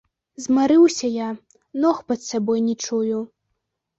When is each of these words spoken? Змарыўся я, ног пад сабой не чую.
Змарыўся 0.43 1.09
я, 1.15 1.27
ног 1.83 1.97
пад 2.11 2.25
сабой 2.31 2.59
не 2.69 2.75
чую. 2.87 3.19